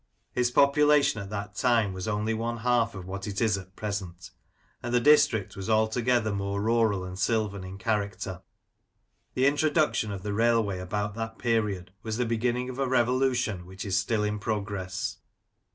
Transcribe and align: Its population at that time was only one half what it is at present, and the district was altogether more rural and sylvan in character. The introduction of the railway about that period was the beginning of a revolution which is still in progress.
Its 0.33 0.49
population 0.49 1.21
at 1.21 1.29
that 1.29 1.53
time 1.53 1.93
was 1.93 2.07
only 2.07 2.33
one 2.33 2.57
half 2.57 2.95
what 2.95 3.27
it 3.27 3.39
is 3.39 3.55
at 3.55 3.75
present, 3.75 4.31
and 4.81 4.95
the 4.95 4.99
district 4.99 5.55
was 5.55 5.69
altogether 5.69 6.33
more 6.33 6.59
rural 6.59 7.03
and 7.03 7.19
sylvan 7.19 7.63
in 7.63 7.77
character. 7.77 8.41
The 9.35 9.45
introduction 9.45 10.11
of 10.11 10.23
the 10.23 10.33
railway 10.33 10.79
about 10.79 11.13
that 11.13 11.37
period 11.37 11.91
was 12.01 12.17
the 12.17 12.25
beginning 12.25 12.67
of 12.67 12.79
a 12.79 12.87
revolution 12.89 13.63
which 13.63 13.85
is 13.85 13.95
still 13.95 14.23
in 14.23 14.39
progress. 14.39 15.17